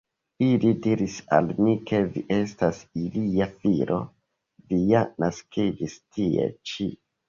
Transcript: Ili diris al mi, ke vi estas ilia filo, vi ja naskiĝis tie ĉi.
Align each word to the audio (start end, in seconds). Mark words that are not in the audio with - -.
Ili 0.43 0.69
diris 0.85 1.17
al 1.37 1.51
mi, 1.65 1.75
ke 1.91 1.99
vi 2.15 2.25
estas 2.39 2.81
ilia 3.05 3.51
filo, 3.55 4.01
vi 4.69 4.85
ja 4.97 5.07
naskiĝis 5.25 6.05
tie 6.05 6.55
ĉi. 6.71 6.95